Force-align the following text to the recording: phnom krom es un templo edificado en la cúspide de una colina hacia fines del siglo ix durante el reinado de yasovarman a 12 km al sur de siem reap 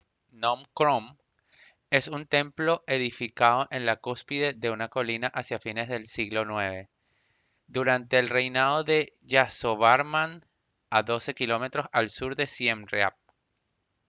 phnom 0.31 0.63
krom 0.73 1.15
es 1.91 2.07
un 2.07 2.25
templo 2.25 2.83
edificado 2.87 3.67
en 3.69 3.85
la 3.85 3.97
cúspide 3.97 4.53
de 4.53 4.71
una 4.71 4.87
colina 4.87 5.27
hacia 5.27 5.59
fines 5.59 5.89
del 5.89 6.07
siglo 6.07 6.41
ix 6.41 6.89
durante 7.67 8.17
el 8.17 8.27
reinado 8.29 8.83
de 8.83 9.15
yasovarman 9.21 10.41
a 10.89 11.03
12 11.03 11.35
km 11.35 11.87
al 11.91 12.09
sur 12.09 12.35
de 12.35 12.47
siem 12.47 12.87
reap 12.87 13.13